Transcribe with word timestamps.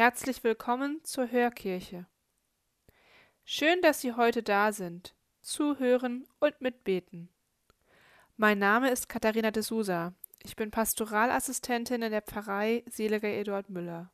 Herzlich 0.00 0.42
willkommen 0.44 1.04
zur 1.04 1.30
Hörkirche. 1.30 2.06
Schön, 3.44 3.82
dass 3.82 4.00
Sie 4.00 4.14
heute 4.14 4.42
da 4.42 4.72
sind, 4.72 5.14
zuhören 5.42 6.26
und 6.38 6.58
mitbeten. 6.62 7.28
Mein 8.38 8.58
Name 8.58 8.90
ist 8.90 9.10
Katharina 9.10 9.50
de 9.50 9.62
Sousa. 9.62 10.14
Ich 10.42 10.56
bin 10.56 10.70
Pastoralassistentin 10.70 12.00
in 12.00 12.12
der 12.12 12.22
Pfarrei 12.22 12.82
Seliger 12.86 13.28
Eduard 13.28 13.68
Müller. 13.68 14.10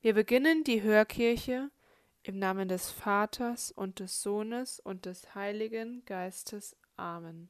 Wir 0.00 0.14
beginnen 0.14 0.64
die 0.64 0.82
Hörkirche 0.82 1.70
im 2.24 2.36
Namen 2.40 2.66
des 2.66 2.90
Vaters 2.90 3.70
und 3.70 4.00
des 4.00 4.22
Sohnes 4.22 4.80
und 4.80 5.06
des 5.06 5.36
Heiligen 5.36 6.04
Geistes. 6.04 6.76
Amen. 6.96 7.48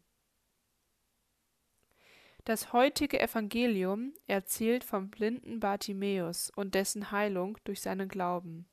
Das 2.50 2.72
heutige 2.72 3.20
Evangelium 3.20 4.12
erzählt 4.26 4.82
vom 4.82 5.08
blinden 5.08 5.60
Bartimäus 5.60 6.50
und 6.56 6.74
dessen 6.74 7.12
Heilung 7.12 7.56
durch 7.62 7.80
seinen 7.80 8.08
Glauben. 8.08 8.68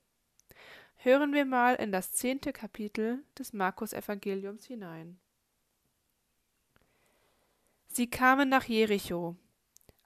Hören 0.95 1.31
wir 1.31 1.45
mal 1.45 1.75
in 1.75 1.91
das 1.91 2.11
zehnte 2.11 2.53
Kapitel 2.53 3.23
des 3.37 3.53
Markus-Evangeliums 3.53 4.65
hinein. 4.65 5.19
Sie 7.89 8.09
kamen 8.09 8.49
nach 8.49 8.63
Jericho. 8.63 9.35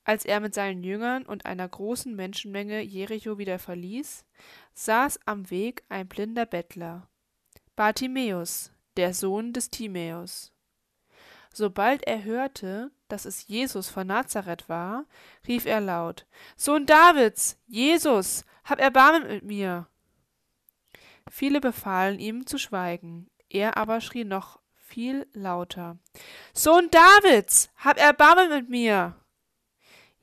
Als 0.03 0.25
er 0.25 0.41
mit 0.41 0.53
seinen 0.53 0.83
Jüngern 0.83 1.25
und 1.25 1.45
einer 1.45 1.69
großen 1.69 2.13
Menschenmenge 2.13 2.81
Jericho 2.81 3.37
wieder 3.37 3.57
verließ, 3.57 4.25
saß 4.73 5.17
am 5.23 5.49
Weg 5.49 5.85
ein 5.87 6.09
blinder 6.09 6.45
Bettler, 6.45 7.07
Bartimäus, 7.77 8.73
der 8.97 9.13
Sohn 9.13 9.53
des 9.53 9.69
Timäus. 9.69 10.51
Sobald 11.53 12.07
er 12.07 12.23
hörte, 12.23 12.91
dass 13.09 13.25
es 13.25 13.47
Jesus 13.47 13.89
von 13.89 14.07
Nazareth 14.07 14.69
war, 14.69 15.05
rief 15.47 15.65
er 15.65 15.81
laut 15.81 16.25
Sohn 16.55 16.85
Davids, 16.85 17.57
Jesus, 17.67 18.45
hab 18.63 18.79
Erbarmen 18.79 19.27
mit 19.27 19.43
mir. 19.43 19.87
Viele 21.29 21.59
befahlen 21.59 22.19
ihm 22.19 22.45
zu 22.45 22.57
schweigen, 22.57 23.29
er 23.49 23.77
aber 23.77 23.99
schrie 23.99 24.23
noch 24.23 24.59
viel 24.73 25.27
lauter 25.33 25.97
Sohn 26.53 26.89
Davids, 26.89 27.69
hab 27.75 27.97
Erbarmen 27.99 28.49
mit 28.49 28.69
mir. 28.69 29.15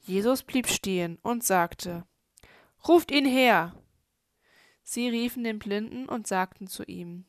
Jesus 0.00 0.42
blieb 0.42 0.66
stehen 0.66 1.18
und 1.22 1.44
sagte 1.44 2.06
Ruft 2.86 3.10
ihn 3.10 3.26
her. 3.26 3.74
Sie 4.82 5.08
riefen 5.08 5.44
den 5.44 5.58
Blinden 5.58 6.08
und 6.08 6.26
sagten 6.26 6.66
zu 6.68 6.84
ihm 6.84 7.26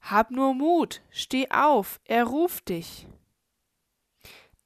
Hab 0.00 0.30
nur 0.30 0.54
Mut, 0.54 1.02
steh 1.10 1.50
auf, 1.50 2.00
er 2.04 2.24
ruft 2.24 2.70
dich. 2.70 3.06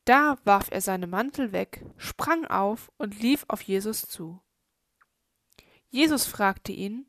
Da 0.06 0.38
warf 0.44 0.68
er 0.70 0.80
seine 0.80 1.08
Mantel 1.08 1.50
weg, 1.50 1.84
sprang 1.96 2.46
auf 2.46 2.92
und 2.96 3.20
lief 3.20 3.44
auf 3.48 3.60
Jesus 3.60 4.02
zu. 4.02 4.40
Jesus 5.88 6.26
fragte 6.26 6.70
ihn, 6.70 7.06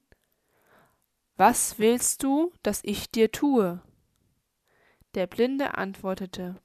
Was 1.35 1.77
willst 1.77 2.23
du, 2.23 2.51
dass 2.63 2.81
ich 2.83 3.11
dir 3.11 3.31
tue? 3.31 3.83
Der 5.13 5.27
Blinde 5.27 5.77
antwortete, 5.77 6.59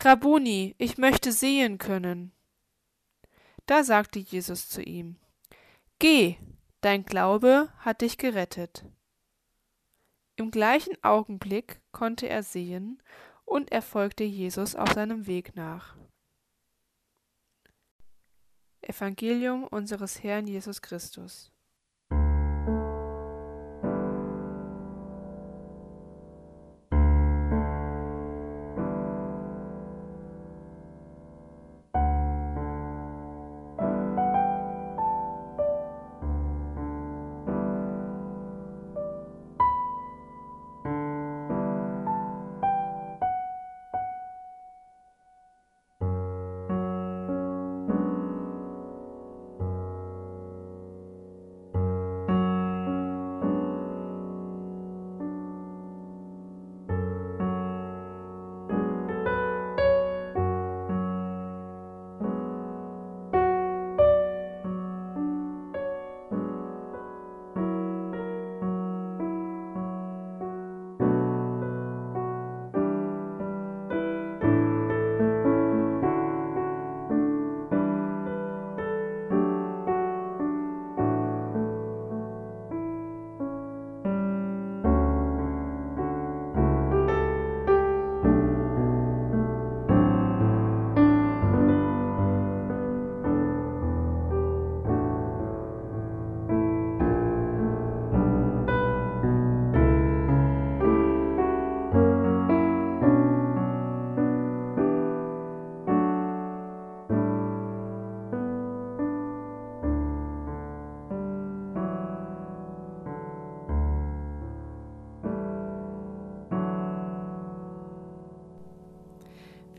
Rabuni, 0.00 0.74
ich 0.78 0.96
möchte 0.96 1.32
sehen 1.32 1.76
können. 1.76 2.32
Da 3.66 3.84
sagte 3.84 4.20
Jesus 4.20 4.70
zu 4.70 4.82
ihm, 4.82 5.16
Geh, 5.98 6.38
dein 6.80 7.04
Glaube 7.04 7.70
hat 7.76 8.00
dich 8.00 8.16
gerettet. 8.16 8.86
Im 10.36 10.50
gleichen 10.50 10.96
Augenblick 11.04 11.82
konnte 11.92 12.26
er 12.26 12.42
sehen 12.42 13.02
und 13.52 13.70
er 13.70 13.82
folgte 13.82 14.24
Jesus 14.24 14.74
auf 14.74 14.90
seinem 14.92 15.26
Weg 15.26 15.54
nach. 15.54 15.94
Evangelium 18.80 19.64
unseres 19.64 20.22
Herrn 20.22 20.46
Jesus 20.46 20.80
Christus. 20.80 21.52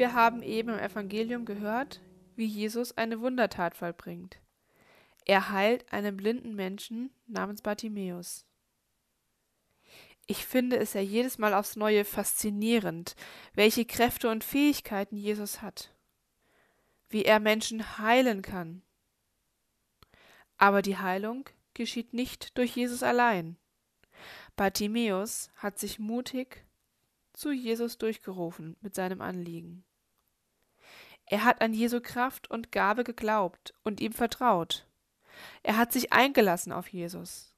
Wir 0.03 0.11
haben 0.11 0.43
eben 0.43 0.67
im 0.67 0.79
Evangelium 0.79 1.45
gehört, 1.45 2.01
wie 2.35 2.45
Jesus 2.45 2.97
eine 2.97 3.21
Wundertat 3.21 3.73
vollbringt. 3.73 4.37
Er 5.23 5.49
heilt 5.49 5.93
einen 5.93 6.17
blinden 6.17 6.55
Menschen 6.55 7.09
namens 7.25 7.61
Bartimäus. 7.61 8.45
Ich 10.27 10.45
finde 10.45 10.75
es 10.75 10.91
ja 10.91 10.99
jedes 10.99 11.37
Mal 11.37 11.53
aufs 11.53 11.77
Neue 11.77 12.03
faszinierend, 12.03 13.15
welche 13.53 13.85
Kräfte 13.85 14.29
und 14.29 14.43
Fähigkeiten 14.43 15.15
Jesus 15.15 15.61
hat, 15.61 15.95
wie 17.07 17.23
er 17.23 17.39
Menschen 17.39 17.97
heilen 17.97 18.41
kann. 18.41 18.81
Aber 20.57 20.81
die 20.81 20.97
Heilung 20.97 21.45
geschieht 21.73 22.11
nicht 22.11 22.57
durch 22.57 22.75
Jesus 22.75 23.03
allein. 23.03 23.55
Bartimäus 24.57 25.49
hat 25.55 25.79
sich 25.79 25.97
mutig 25.97 26.65
zu 27.31 27.53
Jesus 27.53 27.97
durchgerufen 27.97 28.75
mit 28.81 28.95
seinem 28.95 29.21
Anliegen. 29.21 29.85
Er 31.25 31.43
hat 31.43 31.61
an 31.61 31.73
Jesu 31.73 32.01
Kraft 32.01 32.49
und 32.49 32.71
Gabe 32.71 33.03
geglaubt 33.03 33.73
und 33.83 34.01
ihm 34.01 34.13
vertraut. 34.13 34.85
Er 35.63 35.77
hat 35.77 35.91
sich 35.91 36.13
eingelassen 36.13 36.71
auf 36.71 36.87
Jesus. 36.87 37.53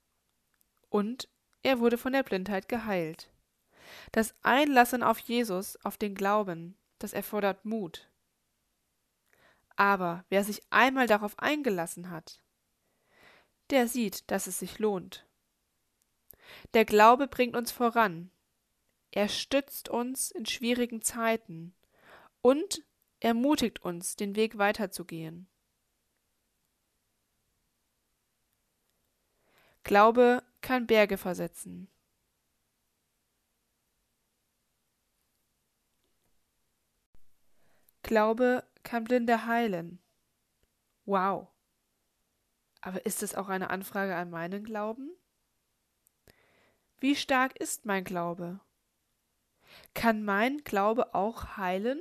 Und 0.89 1.27
er 1.63 1.79
wurde 1.79 1.97
von 1.97 2.13
der 2.13 2.23
Blindheit 2.23 2.69
geheilt. 2.69 3.29
Das 4.11 4.35
Einlassen 4.43 5.03
auf 5.03 5.19
Jesus, 5.19 5.77
auf 5.83 5.97
den 5.97 6.15
Glauben, 6.15 6.77
das 6.99 7.13
erfordert 7.13 7.65
Mut. 7.65 8.09
Aber 9.75 10.23
wer 10.29 10.43
sich 10.43 10.61
einmal 10.69 11.07
darauf 11.07 11.37
eingelassen 11.39 12.09
hat, 12.09 12.39
der 13.71 13.87
sieht, 13.87 14.29
dass 14.31 14.47
es 14.47 14.59
sich 14.59 14.79
lohnt. 14.79 15.25
Der 16.73 16.85
Glaube 16.85 17.27
bringt 17.27 17.55
uns 17.55 17.71
voran, 17.71 18.31
er 19.11 19.29
stützt 19.29 19.89
uns 19.89 20.31
in 20.31 20.45
schwierigen 20.45 21.01
Zeiten 21.01 21.73
und 22.41 22.83
ermutigt 23.25 23.79
uns, 23.79 24.15
den 24.15 24.35
Weg 24.35 24.59
weiterzugehen. 24.59 25.49
Glaube 29.83 30.43
kann 30.61 30.85
Berge 30.85 31.17
versetzen. 31.17 31.89
Glaube 38.03 38.63
kann 38.83 39.05
Blinde 39.05 39.47
heilen. 39.47 39.99
Wow, 41.05 41.47
Aber 42.81 43.07
ist 43.07 43.23
es 43.23 43.33
auch 43.33 43.49
eine 43.49 43.71
Anfrage 43.71 44.15
an 44.15 44.29
meinen 44.29 44.63
Glauben? 44.63 45.09
Wie 46.99 47.15
stark 47.15 47.59
ist 47.59 47.85
mein 47.85 48.03
Glaube? 48.03 48.59
Kann 49.95 50.23
mein 50.23 50.63
Glaube 50.63 51.15
auch 51.15 51.57
heilen 51.57 51.99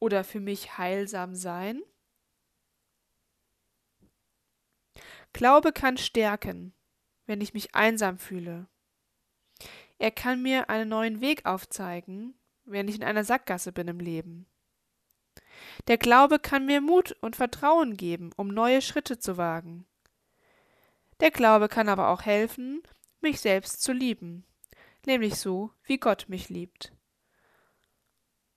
oder 0.00 0.24
für 0.24 0.40
mich 0.40 0.78
heilsam 0.78 1.36
sein? 1.36 1.82
Glaube 5.32 5.72
kann 5.72 5.96
stärken, 5.96 6.74
wenn 7.26 7.40
ich 7.40 7.54
mich 7.54 7.74
einsam 7.74 8.18
fühle. 8.18 8.66
Er 9.98 10.10
kann 10.10 10.42
mir 10.42 10.70
einen 10.70 10.88
neuen 10.88 11.20
Weg 11.20 11.46
aufzeigen, 11.46 12.34
wenn 12.64 12.88
ich 12.88 12.96
in 12.96 13.04
einer 13.04 13.22
Sackgasse 13.22 13.70
bin 13.70 13.86
im 13.86 14.00
Leben. 14.00 14.46
Der 15.86 15.98
Glaube 15.98 16.38
kann 16.38 16.66
mir 16.66 16.80
Mut 16.80 17.12
und 17.20 17.36
Vertrauen 17.36 17.96
geben, 17.96 18.30
um 18.36 18.48
neue 18.48 18.82
Schritte 18.82 19.18
zu 19.18 19.36
wagen. 19.36 19.86
Der 21.20 21.30
Glaube 21.30 21.68
kann 21.68 21.88
aber 21.88 22.08
auch 22.08 22.22
helfen, 22.22 22.82
mich 23.20 23.40
selbst 23.40 23.82
zu 23.82 23.92
lieben, 23.92 24.46
nämlich 25.04 25.36
so, 25.36 25.70
wie 25.84 25.98
Gott 25.98 26.26
mich 26.28 26.48
liebt. 26.48 26.92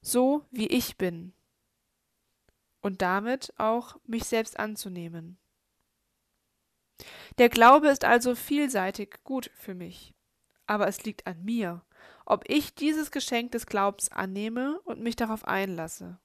So, 0.05 0.45
wie 0.51 0.67
ich 0.67 0.97
bin. 0.97 1.33
Und 2.81 3.01
damit 3.01 3.53
auch 3.57 3.95
mich 4.05 4.25
selbst 4.25 4.59
anzunehmen. 4.59 5.38
Der 7.38 7.47
Glaube 7.47 7.88
ist 7.88 8.03
also 8.03 8.35
vielseitig 8.35 9.23
gut 9.23 9.50
für 9.55 9.73
mich. 9.73 10.13
Aber 10.67 10.88
es 10.88 11.03
liegt 11.05 11.25
an 11.25 11.44
mir, 11.44 11.85
ob 12.25 12.44
ich 12.50 12.75
dieses 12.75 13.11
Geschenk 13.11 13.53
des 13.53 13.65
Glaubens 13.65 14.09
annehme 14.09 14.79
und 14.81 15.01
mich 15.01 15.15
darauf 15.15 15.45
einlasse. 15.45 16.19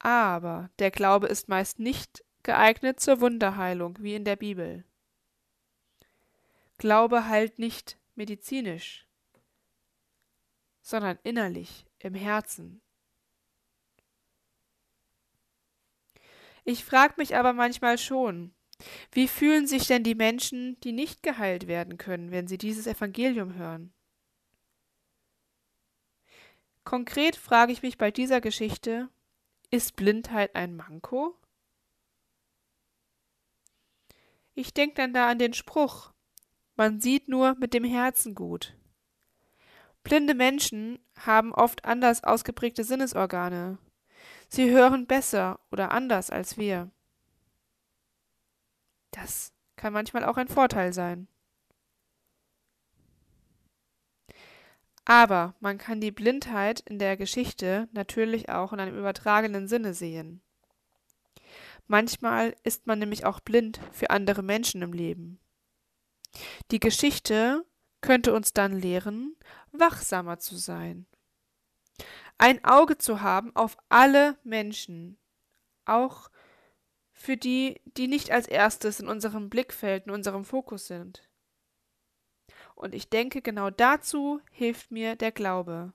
Aber 0.00 0.70
der 0.80 0.90
Glaube 0.90 1.28
ist 1.28 1.48
meist 1.48 1.78
nicht 1.78 2.24
geeignet 2.42 2.98
zur 2.98 3.20
Wunderheilung, 3.20 3.98
wie 4.00 4.16
in 4.16 4.24
der 4.24 4.36
Bibel. 4.36 4.84
Glaube 6.76 7.26
heilt 7.26 7.60
nicht 7.60 7.98
medizinisch, 8.16 9.06
sondern 10.90 11.18
innerlich, 11.22 11.86
im 12.00 12.14
Herzen. 12.14 12.82
Ich 16.64 16.84
frage 16.84 17.14
mich 17.16 17.36
aber 17.36 17.52
manchmal 17.52 17.96
schon, 17.96 18.52
wie 19.12 19.28
fühlen 19.28 19.66
sich 19.66 19.86
denn 19.86 20.02
die 20.02 20.14
Menschen, 20.14 20.78
die 20.80 20.92
nicht 20.92 21.22
geheilt 21.22 21.66
werden 21.68 21.96
können, 21.96 22.30
wenn 22.30 22.48
sie 22.48 22.58
dieses 22.58 22.86
Evangelium 22.86 23.54
hören? 23.54 23.92
Konkret 26.84 27.36
frage 27.36 27.72
ich 27.72 27.82
mich 27.82 27.98
bei 27.98 28.10
dieser 28.10 28.40
Geschichte, 28.40 29.08
ist 29.70 29.96
Blindheit 29.96 30.56
ein 30.56 30.74
Manko? 30.74 31.36
Ich 34.54 34.74
denke 34.74 34.96
dann 34.96 35.14
da 35.14 35.28
an 35.28 35.38
den 35.38 35.54
Spruch, 35.54 36.12
man 36.76 37.00
sieht 37.00 37.28
nur 37.28 37.54
mit 37.54 37.74
dem 37.74 37.84
Herzen 37.84 38.34
gut. 38.34 38.74
Blinde 40.02 40.34
Menschen 40.34 40.98
haben 41.18 41.52
oft 41.52 41.84
anders 41.84 42.24
ausgeprägte 42.24 42.84
Sinnesorgane. 42.84 43.78
Sie 44.48 44.70
hören 44.70 45.06
besser 45.06 45.60
oder 45.70 45.92
anders 45.92 46.30
als 46.30 46.56
wir. 46.56 46.90
Das 49.10 49.52
kann 49.76 49.92
manchmal 49.92 50.24
auch 50.24 50.36
ein 50.36 50.48
Vorteil 50.48 50.92
sein. 50.92 51.28
Aber 55.04 55.54
man 55.60 55.78
kann 55.78 56.00
die 56.00 56.12
Blindheit 56.12 56.80
in 56.80 56.98
der 56.98 57.16
Geschichte 57.16 57.88
natürlich 57.92 58.48
auch 58.48 58.72
in 58.72 58.80
einem 58.80 58.96
übertragenen 58.96 59.66
Sinne 59.66 59.94
sehen. 59.94 60.40
Manchmal 61.86 62.54
ist 62.62 62.86
man 62.86 63.00
nämlich 63.00 63.24
auch 63.24 63.40
blind 63.40 63.80
für 63.90 64.10
andere 64.10 64.42
Menschen 64.42 64.82
im 64.82 64.92
Leben. 64.92 65.40
Die 66.70 66.78
Geschichte 66.78 67.64
könnte 68.00 68.32
uns 68.32 68.52
dann 68.52 68.72
lehren, 68.72 69.34
wachsamer 69.72 70.38
zu 70.38 70.56
sein. 70.56 71.06
Ein 72.38 72.64
Auge 72.64 72.96
zu 72.96 73.20
haben 73.20 73.54
auf 73.54 73.76
alle 73.88 74.38
Menschen, 74.44 75.18
auch 75.84 76.30
für 77.12 77.36
die, 77.36 77.80
die 77.84 78.08
nicht 78.08 78.30
als 78.30 78.46
erstes 78.46 79.00
in 79.00 79.08
unserem 79.08 79.50
Blickfeld, 79.50 80.06
in 80.06 80.12
unserem 80.12 80.44
Fokus 80.44 80.86
sind. 80.86 81.28
Und 82.74 82.94
ich 82.94 83.10
denke, 83.10 83.42
genau 83.42 83.68
dazu 83.68 84.40
hilft 84.50 84.90
mir 84.90 85.16
der 85.16 85.32
Glaube, 85.32 85.92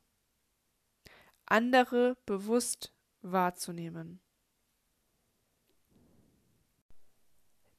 andere 1.48 2.16
bewusst 2.27 2.94
wahrzunehmen. 3.22 4.22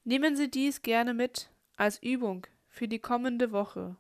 Nehmen 0.03 0.37
Sie 0.37 0.51
dies 0.51 0.83
gerne 0.83 1.15
mit 1.15 1.51
als 1.77 2.03
Übung 2.03 2.47
für 2.69 2.89
die 2.89 2.99
kommende 2.99 3.53
Woche. 3.53 3.97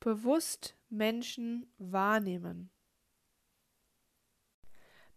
Bewusst 0.00 0.76
Menschen 0.88 1.70
wahrnehmen. 1.76 2.70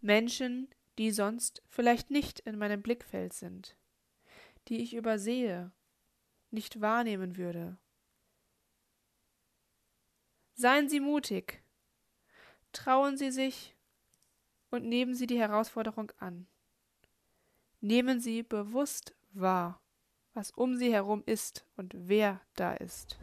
Menschen, 0.01 0.67
die 0.97 1.11
sonst 1.11 1.63
vielleicht 1.67 2.11
nicht 2.11 2.41
in 2.41 2.57
meinem 2.57 2.81
Blickfeld 2.81 3.31
sind, 3.33 3.77
die 4.67 4.83
ich 4.83 4.93
übersehe, 4.93 5.71
nicht 6.51 6.81
wahrnehmen 6.81 7.37
würde. 7.37 7.77
Seien 10.55 10.89
Sie 10.89 10.99
mutig, 10.99 11.63
trauen 12.73 13.17
Sie 13.17 13.31
sich 13.31 13.75
und 14.69 14.85
nehmen 14.85 15.15
Sie 15.15 15.27
die 15.27 15.39
Herausforderung 15.39 16.11
an. 16.17 16.47
Nehmen 17.79 18.19
Sie 18.19 18.43
bewusst 18.43 19.15
wahr, 19.31 19.81
was 20.33 20.51
um 20.51 20.75
Sie 20.75 20.91
herum 20.91 21.23
ist 21.25 21.65
und 21.75 21.93
wer 21.95 22.41
da 22.55 22.73
ist. 22.73 23.17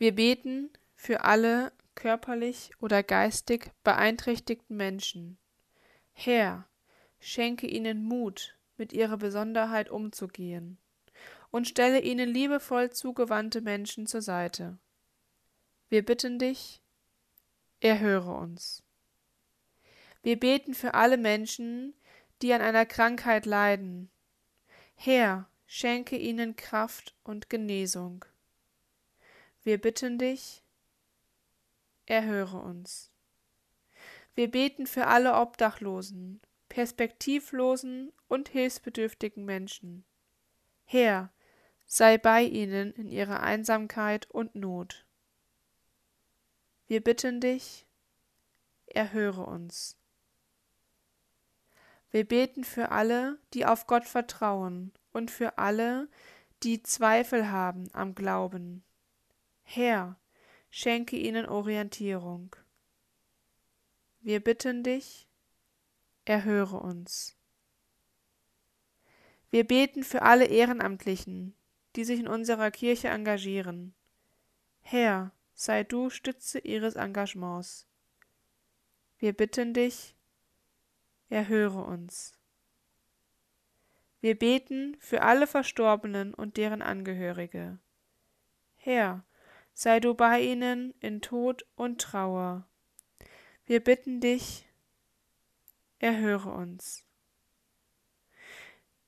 Wir 0.00 0.14
beten 0.14 0.70
für 0.94 1.24
alle 1.24 1.72
körperlich 1.94 2.70
oder 2.80 3.02
geistig 3.02 3.70
beeinträchtigten 3.84 4.74
Menschen. 4.74 5.36
Herr, 6.12 6.66
schenke 7.18 7.66
ihnen 7.66 8.02
Mut, 8.02 8.56
mit 8.78 8.94
ihrer 8.94 9.18
Besonderheit 9.18 9.90
umzugehen, 9.90 10.78
und 11.50 11.68
stelle 11.68 12.00
ihnen 12.00 12.30
liebevoll 12.30 12.88
zugewandte 12.88 13.60
Menschen 13.60 14.06
zur 14.06 14.22
Seite. 14.22 14.78
Wir 15.90 16.02
bitten 16.02 16.38
dich, 16.38 16.80
erhöre 17.80 18.32
uns. 18.32 18.82
Wir 20.22 20.40
beten 20.40 20.72
für 20.72 20.94
alle 20.94 21.18
Menschen, 21.18 21.92
die 22.40 22.54
an 22.54 22.62
einer 22.62 22.86
Krankheit 22.86 23.44
leiden. 23.44 24.10
Herr, 24.94 25.46
schenke 25.66 26.16
ihnen 26.16 26.56
Kraft 26.56 27.14
und 27.22 27.50
Genesung. 27.50 28.24
Wir 29.62 29.78
bitten 29.78 30.18
dich, 30.18 30.62
erhöre 32.06 32.58
uns. 32.58 33.10
Wir 34.34 34.50
beten 34.50 34.86
für 34.86 35.06
alle 35.06 35.34
Obdachlosen, 35.34 36.40
perspektivlosen 36.68 38.12
und 38.28 38.48
hilfsbedürftigen 38.48 39.44
Menschen. 39.44 40.04
Herr, 40.84 41.30
sei 41.86 42.16
bei 42.16 42.42
ihnen 42.42 42.92
in 42.92 43.10
ihrer 43.10 43.40
Einsamkeit 43.40 44.30
und 44.30 44.54
Not. 44.54 45.04
Wir 46.86 47.02
bitten 47.02 47.40
dich, 47.40 47.86
erhöre 48.86 49.44
uns. 49.44 49.96
Wir 52.10 52.26
beten 52.26 52.64
für 52.64 52.90
alle, 52.90 53.38
die 53.52 53.66
auf 53.66 53.86
Gott 53.86 54.06
vertrauen 54.06 54.92
und 55.12 55.30
für 55.30 55.58
alle, 55.58 56.08
die 56.62 56.82
Zweifel 56.82 57.50
haben 57.50 57.88
am 57.92 58.14
Glauben. 58.14 58.82
Herr, 59.72 60.16
schenke 60.68 61.16
ihnen 61.16 61.46
Orientierung. 61.46 62.56
Wir 64.18 64.40
bitten 64.40 64.82
dich, 64.82 65.28
erhöre 66.24 66.78
uns. 66.78 67.36
Wir 69.50 69.64
beten 69.64 70.02
für 70.02 70.22
alle 70.22 70.46
Ehrenamtlichen, 70.46 71.54
die 71.94 72.02
sich 72.02 72.18
in 72.18 72.26
unserer 72.26 72.72
Kirche 72.72 73.10
engagieren. 73.10 73.94
Herr, 74.80 75.30
sei 75.54 75.84
du 75.84 76.10
Stütze 76.10 76.58
ihres 76.58 76.96
Engagements. 76.96 77.86
Wir 79.18 79.32
bitten 79.32 79.72
dich, 79.72 80.16
erhöre 81.28 81.84
uns. 81.84 82.32
Wir 84.20 84.36
beten 84.36 84.96
für 84.98 85.22
alle 85.22 85.46
Verstorbenen 85.46 86.34
und 86.34 86.56
deren 86.56 86.82
Angehörige. 86.82 87.78
Herr, 88.74 89.24
sei 89.74 90.00
du 90.00 90.14
bei 90.14 90.40
ihnen 90.40 90.94
in 91.00 91.20
Tod 91.20 91.66
und 91.76 92.00
Trauer. 92.00 92.66
Wir 93.66 93.80
bitten 93.80 94.20
dich, 94.20 94.66
erhöre 95.98 96.50
uns. 96.50 97.04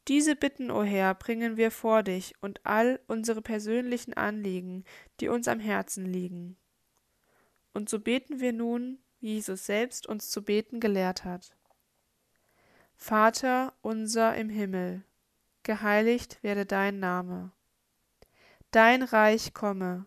Diese 0.08 0.34
Bitten, 0.34 0.70
o 0.70 0.80
oh 0.80 0.82
Herr, 0.84 1.14
bringen 1.14 1.56
wir 1.56 1.70
vor 1.70 2.02
dich 2.02 2.34
und 2.40 2.60
all 2.64 3.00
unsere 3.06 3.40
persönlichen 3.40 4.14
Anliegen, 4.14 4.84
die 5.20 5.28
uns 5.28 5.46
am 5.46 5.60
Herzen 5.60 6.06
liegen. 6.06 6.56
Und 7.72 7.88
so 7.88 8.00
beten 8.00 8.40
wir 8.40 8.52
nun, 8.52 8.98
wie 9.20 9.34
Jesus 9.34 9.64
selbst 9.66 10.06
uns 10.06 10.30
zu 10.30 10.42
beten 10.42 10.80
gelehrt 10.80 11.24
hat. 11.24 11.56
Vater 12.96 13.72
unser 13.80 14.36
im 14.36 14.48
Himmel, 14.48 15.04
geheiligt 15.62 16.42
werde 16.42 16.66
dein 16.66 16.98
Name. 16.98 17.52
Dein 18.72 19.02
Reich 19.02 19.54
komme, 19.54 20.06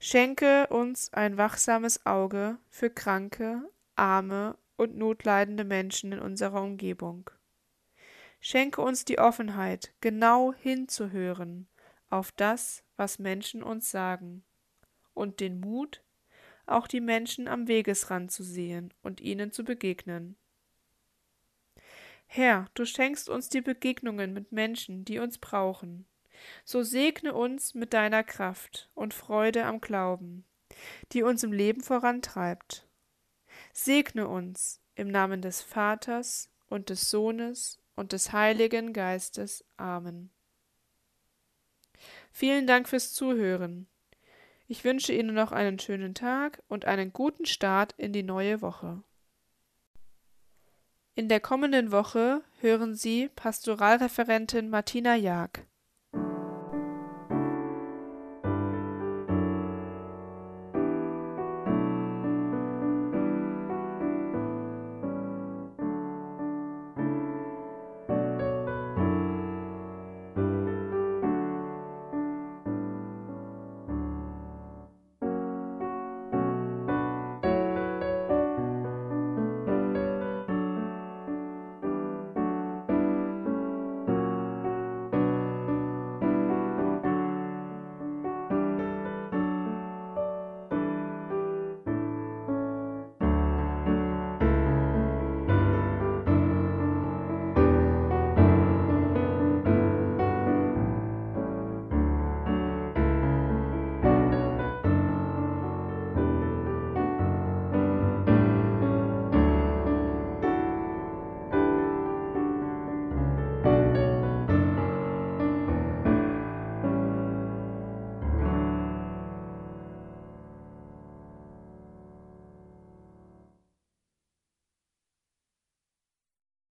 schenke 0.00 0.66
uns 0.68 1.12
ein 1.12 1.36
wachsames 1.36 2.04
Auge 2.06 2.58
für 2.70 2.90
kranke, 2.90 3.62
arme 3.94 4.56
und 4.76 4.96
notleidende 4.96 5.64
Menschen 5.64 6.12
in 6.12 6.18
unserer 6.18 6.62
Umgebung. 6.62 7.30
Schenke 8.40 8.80
uns 8.80 9.04
die 9.04 9.18
Offenheit, 9.18 9.92
genau 10.00 10.54
hinzuhören 10.54 11.68
auf 12.08 12.32
das, 12.32 12.82
was 12.96 13.18
Menschen 13.18 13.62
uns 13.62 13.90
sagen, 13.90 14.42
und 15.12 15.38
den 15.38 15.60
Mut, 15.60 16.02
auch 16.66 16.86
die 16.86 17.00
Menschen 17.00 17.46
am 17.46 17.68
Wegesrand 17.68 18.32
zu 18.32 18.42
sehen 18.42 18.94
und 19.02 19.20
ihnen 19.20 19.52
zu 19.52 19.64
begegnen. 19.64 20.36
Herr, 22.26 22.68
du 22.74 22.86
schenkst 22.86 23.28
uns 23.28 23.48
die 23.48 23.60
Begegnungen 23.60 24.32
mit 24.32 24.52
Menschen, 24.52 25.04
die 25.04 25.18
uns 25.18 25.38
brauchen. 25.38 26.06
So 26.64 26.82
segne 26.82 27.34
uns 27.34 27.74
mit 27.74 27.92
deiner 27.92 28.24
Kraft 28.24 28.90
und 28.94 29.14
Freude 29.14 29.64
am 29.64 29.80
Glauben, 29.80 30.44
die 31.12 31.22
uns 31.22 31.42
im 31.42 31.52
Leben 31.52 31.82
vorantreibt. 31.82 32.86
Segne 33.72 34.28
uns 34.28 34.80
im 34.94 35.08
Namen 35.08 35.42
des 35.42 35.62
Vaters 35.62 36.50
und 36.68 36.90
des 36.90 37.10
Sohnes 37.10 37.78
und 37.96 38.12
des 38.12 38.32
Heiligen 38.32 38.92
Geistes. 38.92 39.64
Amen. 39.76 40.30
Vielen 42.32 42.66
Dank 42.66 42.88
fürs 42.88 43.12
Zuhören. 43.12 43.86
Ich 44.68 44.84
wünsche 44.84 45.12
Ihnen 45.12 45.34
noch 45.34 45.52
einen 45.52 45.78
schönen 45.78 46.14
Tag 46.14 46.62
und 46.68 46.84
einen 46.84 47.12
guten 47.12 47.44
Start 47.44 47.92
in 47.96 48.12
die 48.12 48.22
neue 48.22 48.62
Woche. 48.62 49.02
In 51.16 51.28
der 51.28 51.40
kommenden 51.40 51.90
Woche 51.90 52.42
hören 52.60 52.94
Sie 52.94 53.28
Pastoralreferentin 53.34 54.70
Martina 54.70 55.16
Jag. 55.16 55.66